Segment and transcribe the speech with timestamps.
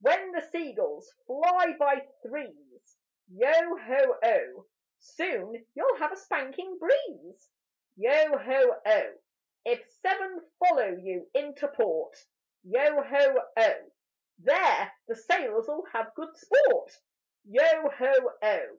[0.00, 2.96] When the sea gulls fly by threes,
[3.28, 4.66] Yo ho oh!
[5.00, 7.50] Soon you'll have a spanking breeze:
[7.94, 9.14] Yo ho oh!
[9.66, 12.16] If seven follow you into port,
[12.62, 13.90] Yo ho oh!
[14.38, 16.92] There the sailors'll have good sport:
[17.44, 18.78] Yo ho oh!